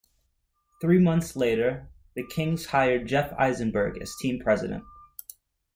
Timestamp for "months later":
0.97-1.91